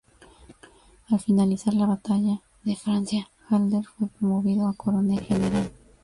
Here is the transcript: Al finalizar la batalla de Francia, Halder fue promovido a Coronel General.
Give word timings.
Al 1.11 1.19
finalizar 1.19 1.75
la 1.75 1.85
batalla 1.85 2.41
de 2.63 2.75
Francia, 2.75 3.29
Halder 3.49 3.83
fue 3.85 4.07
promovido 4.07 4.67
a 4.67 4.73
Coronel 4.73 5.19
General. 5.19 5.71